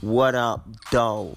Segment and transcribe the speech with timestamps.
[0.00, 1.36] What up, doe?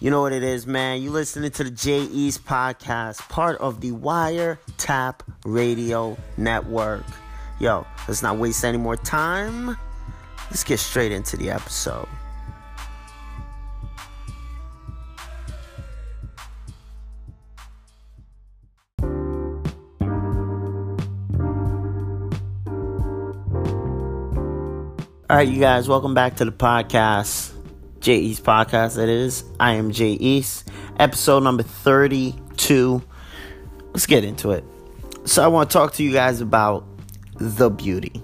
[0.00, 1.02] You know what it is, man.
[1.02, 7.04] You listening to the J podcast, part of the Wire Tap Radio Network.
[7.60, 9.76] Yo, let's not waste any more time.
[10.48, 12.08] Let's get straight into the episode.
[25.32, 27.54] All right, you guys, welcome back to the podcast.
[28.00, 29.44] J East podcast, it is.
[29.58, 33.02] I am J East, episode number 32.
[33.94, 34.62] Let's get into it.
[35.24, 36.84] So, I want to talk to you guys about
[37.36, 38.22] the beauty.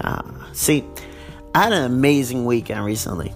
[0.00, 0.84] Uh, see,
[1.54, 3.32] I had an amazing weekend recently.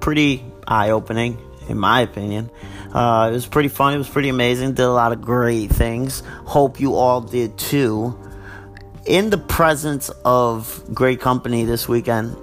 [0.00, 1.36] Pretty eye opening,
[1.68, 2.50] in my opinion.
[2.94, 4.72] Uh, it was pretty fun, it was pretty amazing.
[4.72, 6.22] Did a lot of great things.
[6.46, 8.18] Hope you all did too
[9.08, 12.36] in the presence of great company this weekend,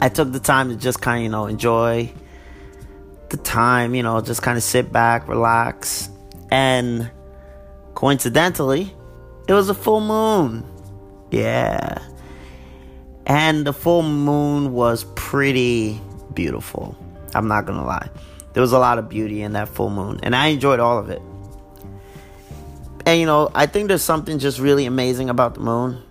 [0.00, 2.12] I took the time to just kind of, you know, enjoy
[3.28, 6.10] the time, you know, just kind of sit back, relax.
[6.50, 7.08] And
[7.94, 8.92] coincidentally,
[9.46, 10.66] it was a full moon.
[11.30, 11.98] Yeah.
[13.24, 16.00] And the full moon was pretty
[16.34, 16.98] beautiful.
[17.36, 18.10] I'm not going to lie.
[18.52, 21.08] There was a lot of beauty in that full moon, and I enjoyed all of
[21.08, 21.22] it.
[23.04, 26.02] And you know, I think there's something just really amazing about the moon.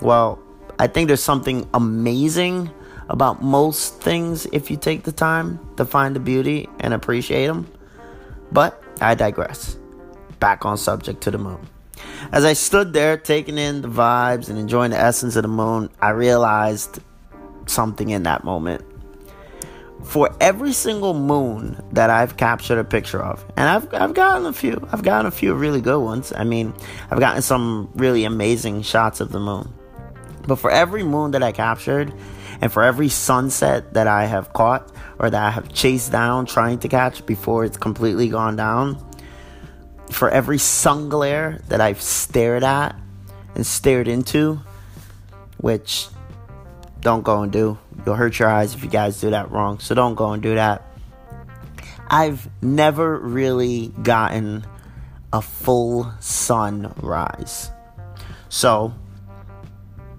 [0.00, 0.38] Well,
[0.78, 2.70] I think there's something amazing
[3.08, 7.70] about most things if you take the time to find the beauty and appreciate them.
[8.52, 9.76] But I digress.
[10.38, 11.68] Back on subject to the moon.
[12.32, 15.90] As I stood there taking in the vibes and enjoying the essence of the moon,
[16.00, 17.00] I realized
[17.66, 18.84] something in that moment
[20.04, 24.52] for every single moon that I've captured a picture of, and I've I've gotten a
[24.52, 24.86] few.
[24.92, 26.32] I've gotten a few really good ones.
[26.34, 26.74] I mean,
[27.10, 29.72] I've gotten some really amazing shots of the moon.
[30.46, 32.12] But for every moon that I captured,
[32.60, 36.78] and for every sunset that I have caught or that I have chased down trying
[36.80, 38.98] to catch before it's completely gone down,
[40.10, 42.96] for every sun glare that I've stared at
[43.54, 44.60] and stared into,
[45.58, 46.08] which
[47.00, 47.78] don't go and do.
[48.04, 49.78] You'll hurt your eyes if you guys do that wrong.
[49.78, 50.86] So don't go and do that.
[52.08, 54.66] I've never really gotten
[55.32, 57.70] a full sunrise.
[58.48, 58.92] So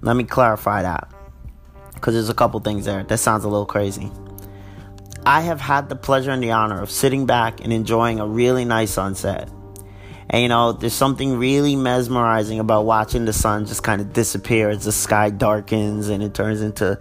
[0.02, 1.14] let me clarify that.
[1.94, 3.04] Because there's a couple things there.
[3.04, 4.12] That sounds a little crazy.
[5.26, 8.66] I have had the pleasure and the honor of sitting back and enjoying a really
[8.66, 9.50] nice sunset
[10.32, 14.70] and you know, there's something really mesmerizing about watching the sun just kind of disappear
[14.70, 16.98] as the sky darkens and it turns into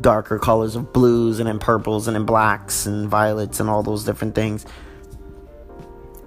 [0.00, 4.04] darker colors of blues and then purples and then blacks and violets and all those
[4.04, 4.66] different things.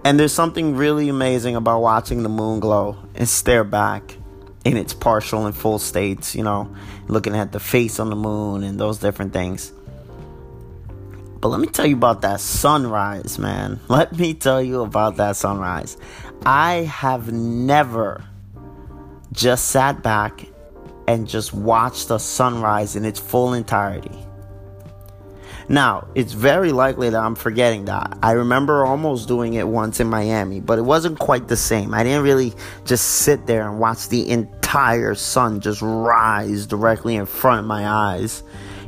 [0.05, 4.16] And there's something really amazing about watching the moon glow and stare back
[4.63, 6.73] in its partial and full states, you know,
[7.09, 9.73] looking at the face on the moon and those different things.
[11.41, 13.79] But let me tell you about that sunrise, man.
[13.88, 15.97] Let me tell you about that sunrise.
[16.45, 18.23] I have never
[19.31, 20.45] just sat back
[21.07, 24.17] and just watched the sunrise in its full entirety.
[25.67, 28.17] Now, it's very likely that I'm forgetting that.
[28.23, 31.94] I remember almost doing it once in Miami, but it wasn't quite the same.
[31.94, 32.53] I didn't really
[32.85, 37.88] just sit there and watch the entire sun just rise directly in front of my
[37.88, 38.41] eyes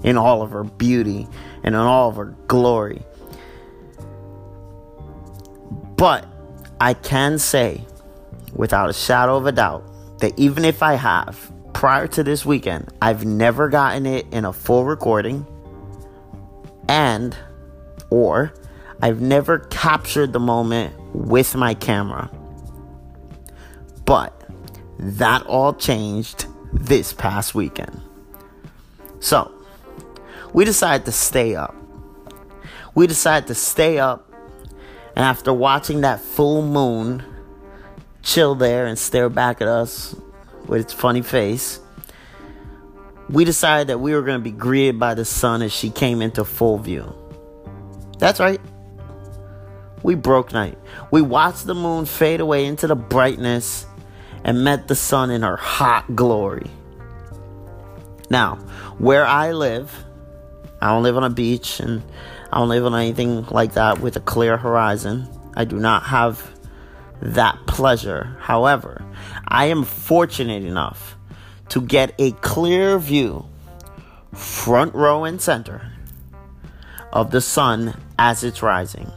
[0.03, 1.27] in all of her beauty
[1.63, 3.03] and in all of her glory.
[5.97, 6.25] But
[6.81, 7.85] I can say,
[8.53, 9.83] without a shadow of a doubt,
[10.17, 14.51] that even if I have, prior to this weekend, I've never gotten it in a
[14.51, 15.45] full recording,
[16.89, 17.37] and
[18.09, 18.55] or
[18.99, 22.31] I've never captured the moment with my camera.
[24.05, 24.49] But
[24.97, 28.01] that all changed this past weekend.
[29.19, 29.51] So,
[30.51, 31.75] we decided to stay up.
[32.95, 34.30] We decided to stay up
[35.15, 37.23] and after watching that full moon
[38.23, 40.15] chill there and stare back at us
[40.67, 41.79] with its funny face,
[43.29, 46.21] we decided that we were going to be greeted by the sun as she came
[46.21, 47.13] into full view.
[48.19, 48.61] That's right.
[50.03, 50.77] We broke night.
[51.11, 53.85] We watched the moon fade away into the brightness
[54.43, 56.69] and met the sun in her hot glory.
[58.29, 58.55] Now,
[58.97, 60.05] where I live,
[60.81, 62.01] I don't live on a beach and
[62.51, 65.27] I don't live on anything like that with a clear horizon.
[65.55, 66.51] I do not have
[67.21, 68.35] that pleasure.
[68.39, 69.05] However,
[69.47, 71.17] I am fortunate enough
[71.69, 73.45] to get a clear view,
[74.33, 75.93] front row and center,
[77.13, 79.09] of the sun as it's rising.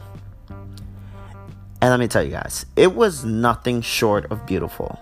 [1.81, 4.99] And let me tell you guys, it was nothing short of beautiful.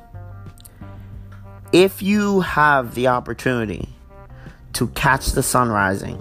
[1.71, 3.89] If you have the opportunity
[4.74, 6.18] to catch the sun rising,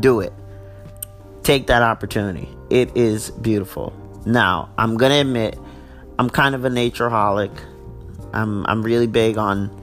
[0.00, 0.32] do it.
[1.42, 2.48] Take that opportunity.
[2.70, 3.92] It is beautiful.
[4.24, 5.58] Now, I'm going to admit,
[6.18, 7.56] I'm kind of a nature holic.
[8.32, 9.82] I'm, I'm really big on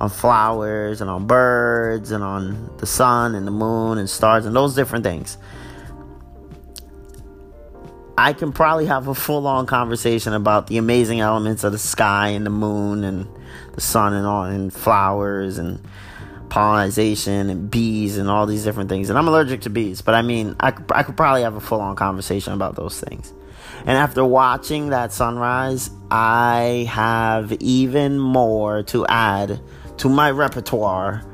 [0.00, 4.54] on flowers and on birds and on the sun and the moon and stars and
[4.54, 5.36] those different things.
[8.16, 12.28] I can probably have a full on conversation about the amazing elements of the sky
[12.28, 13.28] and the moon and
[13.74, 15.80] the sun and all and flowers and
[16.48, 19.10] pollination and bees and all these different things.
[19.10, 21.60] And I'm allergic to bees, but I mean, I could, I could probably have a
[21.60, 23.32] full on conversation about those things.
[23.80, 29.60] And after watching that sunrise, I have even more to add
[29.98, 31.24] to my repertoire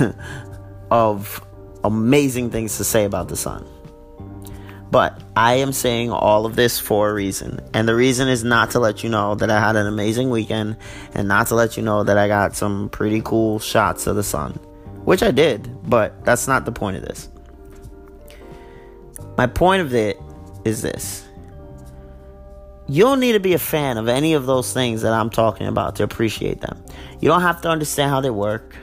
[0.90, 1.44] of
[1.84, 3.66] amazing things to say about the sun.
[4.90, 7.60] But I am saying all of this for a reason.
[7.74, 10.76] And the reason is not to let you know that I had an amazing weekend
[11.14, 14.22] and not to let you know that I got some pretty cool shots of the
[14.22, 14.52] sun,
[15.04, 17.28] which I did, but that's not the point of this.
[19.36, 20.18] My point of it
[20.64, 21.28] is this
[22.88, 25.66] you don't need to be a fan of any of those things that I'm talking
[25.66, 26.82] about to appreciate them.
[27.20, 28.74] You don't have to understand how they work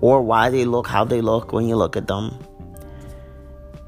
[0.00, 2.38] or why they look how they look when you look at them.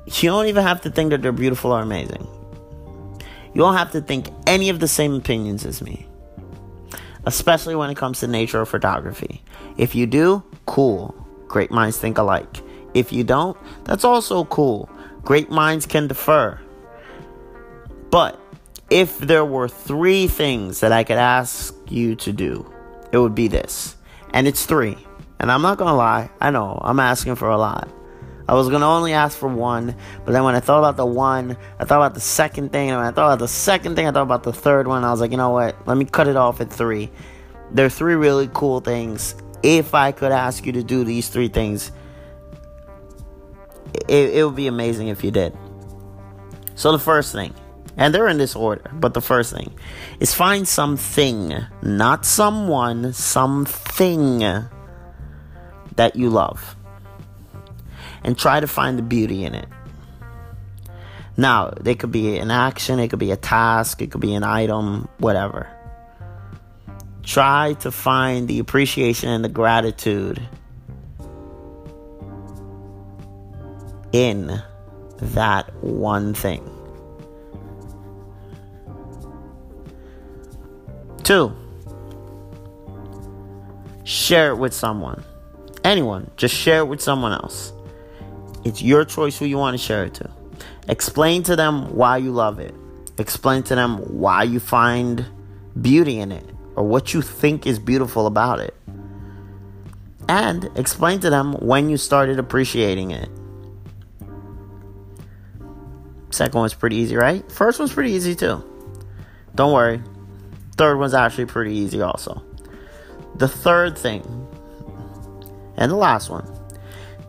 [0.07, 2.27] You don't even have to think that they're beautiful or amazing.
[3.55, 6.07] You don't have to think any of the same opinions as me,
[7.25, 9.43] especially when it comes to nature or photography.
[9.77, 11.15] If you do, cool.
[11.49, 12.63] Great minds think alike.
[12.95, 14.89] If you don't, that's also cool.
[15.23, 16.61] Great minds can differ.
[18.11, 18.41] But
[18.91, 22.71] if there were three things that I could ask you to do,
[23.11, 23.97] it would be this.
[24.31, 24.97] And it's three.
[25.41, 27.89] And I'm not gonna lie, I know, I'm asking for a lot.
[28.49, 31.57] I was gonna only ask for one, but then when I thought about the one,
[31.79, 34.13] I thought about the second thing, and when I thought about the second thing, I
[34.13, 35.05] thought about the third one.
[35.05, 35.87] I was like, you know what?
[35.87, 37.11] Let me cut it off at three.
[37.73, 39.35] There are three really cool things.
[39.63, 41.91] If I could ask you to do these three things,
[44.09, 45.57] it, it would be amazing if you did.
[46.77, 47.55] So, the first thing
[47.97, 48.91] and they're in this order.
[48.93, 49.75] But the first thing
[50.21, 54.41] is find something, not someone, something
[55.97, 56.77] that you love.
[58.27, 59.69] And try to find the beauty in it.
[61.37, 64.43] Now, it could be an action, it could be a task, it could be an
[64.43, 65.71] item, whatever.
[67.23, 70.41] Try to find the appreciation and the gratitude
[74.13, 74.63] in
[75.19, 76.69] that one thing.
[81.23, 81.55] Two,
[84.05, 85.23] share it with someone.
[85.85, 87.73] Anyone, just share it with someone else.
[88.67, 90.31] It's your choice who you want to share it to.
[90.89, 92.75] Explain to them why you love it.
[93.17, 95.25] Explain to them why you find
[95.81, 98.75] beauty in it or what you think is beautiful about it.
[100.29, 103.29] And explain to them when you started appreciating it.
[106.31, 107.51] Second one's pretty easy, right?
[107.53, 108.65] First one's pretty easy too.
[109.55, 110.03] Don't worry,
[110.77, 112.43] Third one's actually pretty easy, also.
[113.37, 114.23] The third thing,
[115.77, 116.47] and the last one,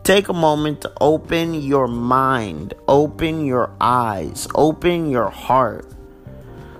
[0.08, 5.86] take a moment to open your mind, open your eyes, open your heart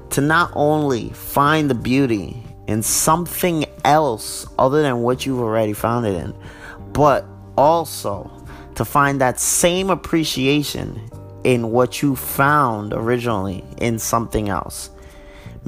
[0.09, 6.07] to not only find the beauty in something else other than what you've already found
[6.07, 6.35] it in,
[6.95, 7.27] but
[7.59, 8.31] also
[8.75, 10.99] to find that same appreciation
[11.45, 14.89] in what you found originally in something else.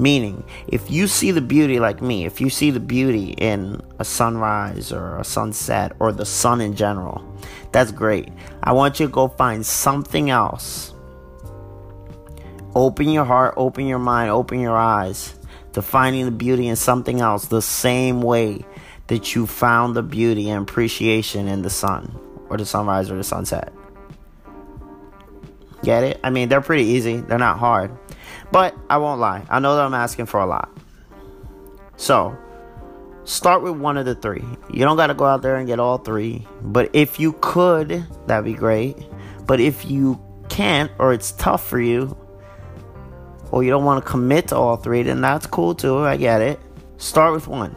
[0.00, 4.04] Meaning, if you see the beauty like me, if you see the beauty in a
[4.04, 7.22] sunrise or a sunset or the sun in general,
[7.70, 8.30] that's great.
[8.62, 10.94] I want you to go find something else.
[12.74, 15.38] Open your heart, open your mind, open your eyes
[15.74, 18.64] to finding the beauty in something else the same way
[19.08, 23.24] that you found the beauty and appreciation in the sun or the sunrise or the
[23.24, 23.70] sunset.
[25.82, 26.20] Get it?
[26.24, 27.94] I mean, they're pretty easy, they're not hard.
[28.52, 30.70] But I won't lie, I know that I'm asking for a lot.
[31.96, 32.36] So,
[33.24, 34.44] start with one of the three.
[34.72, 36.46] You don't got to go out there and get all three.
[36.62, 38.96] But if you could, that'd be great.
[39.46, 42.16] But if you can't, or it's tough for you,
[43.50, 45.98] or you don't want to commit to all three, then that's cool too.
[45.98, 46.60] I get it.
[46.98, 47.76] Start with one.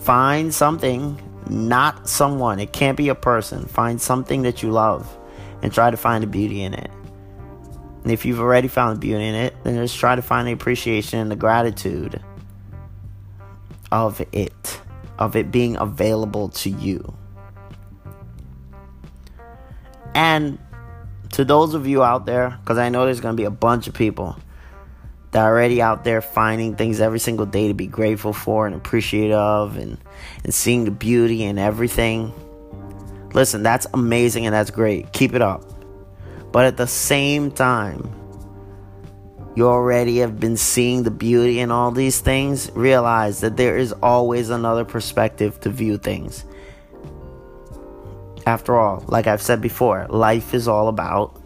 [0.00, 2.60] Find something, not someone.
[2.60, 3.64] It can't be a person.
[3.66, 5.16] Find something that you love
[5.62, 6.90] and try to find the beauty in it.
[8.04, 10.52] And if you've already found the beauty in it, then just try to find the
[10.52, 12.22] appreciation and the gratitude
[13.90, 14.80] of it,
[15.18, 17.16] of it being available to you.
[20.14, 20.58] And
[21.32, 23.88] to those of you out there, because I know there's going to be a bunch
[23.88, 24.36] of people
[25.30, 28.76] that are already out there finding things every single day to be grateful for and
[28.76, 29.98] appreciative of and,
[30.44, 32.32] and seeing the beauty in everything.
[33.32, 35.12] Listen, that's amazing and that's great.
[35.12, 35.73] Keep it up.
[36.54, 38.14] But at the same time,
[39.56, 42.70] you already have been seeing the beauty in all these things.
[42.76, 46.44] Realize that there is always another perspective to view things.
[48.46, 51.42] After all, like I've said before, life is all about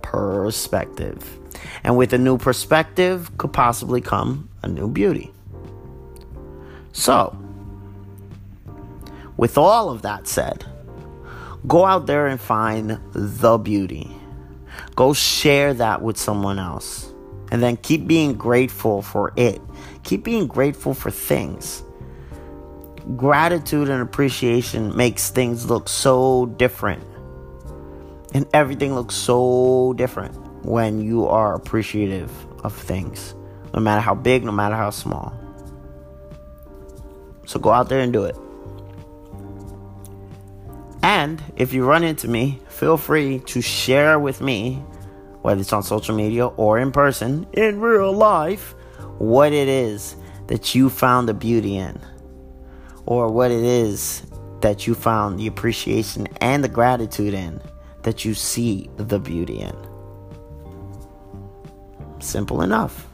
[0.00, 1.38] perspective.
[1.84, 5.30] And with a new perspective could possibly come a new beauty.
[6.94, 7.36] So,
[9.36, 10.64] with all of that said,
[11.66, 14.17] go out there and find the beauty.
[14.98, 17.14] Go share that with someone else.
[17.52, 19.60] And then keep being grateful for it.
[20.02, 21.84] Keep being grateful for things.
[23.16, 27.04] Gratitude and appreciation makes things look so different.
[28.34, 30.34] And everything looks so different
[30.66, 32.32] when you are appreciative
[32.64, 33.36] of things,
[33.72, 35.32] no matter how big, no matter how small.
[37.46, 38.36] So go out there and do it.
[41.02, 44.74] And if you run into me, feel free to share with me,
[45.42, 48.74] whether it's on social media or in person, in real life,
[49.18, 50.16] what it is
[50.48, 52.00] that you found the beauty in,
[53.06, 54.22] or what it is
[54.60, 57.60] that you found the appreciation and the gratitude in,
[58.02, 59.76] that you see the beauty in.
[62.20, 63.06] Simple enough.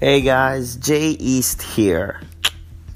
[0.00, 2.22] Hey guys, Jay East here.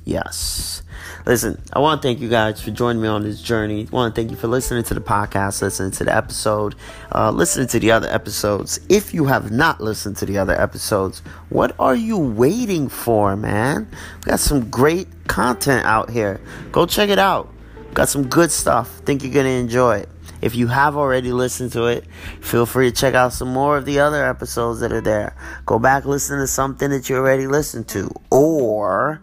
[0.07, 0.83] Yes.
[1.27, 3.87] Listen, I want to thank you guys for joining me on this journey.
[3.87, 6.77] I want to thank you for listening to the podcast, listening to the episode,
[7.15, 8.81] uh, listening to the other episodes.
[8.89, 11.21] If you have not listened to the other episodes,
[11.51, 13.87] what are you waiting for, man?
[14.25, 16.41] We got some great content out here.
[16.73, 17.53] Go check it out.
[17.93, 18.89] Got some good stuff.
[19.01, 20.09] Think you're going to enjoy it.
[20.45, 22.05] If you have already listened to it,
[22.43, 25.35] feel free to check out some more of the other episodes that are there.
[25.65, 28.11] Go back, listen to something that you already listened to.
[28.31, 29.23] Or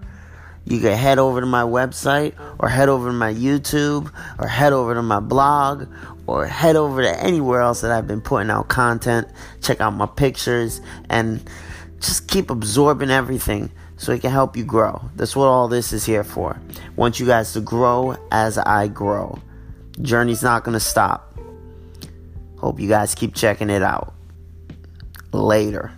[0.65, 4.73] you can head over to my website, or head over to my YouTube, or head
[4.73, 5.87] over to my blog,
[6.25, 9.27] or head over to anywhere else that I've been putting out content.
[9.61, 11.47] Check out my pictures and
[11.99, 14.99] just keep absorbing everything so it can help you grow.
[15.15, 16.59] That's what all this is here for.
[16.59, 19.37] I want you guys to grow as I grow.
[20.01, 21.37] Journey's not going to stop.
[22.57, 24.13] Hope you guys keep checking it out.
[25.31, 25.91] Later.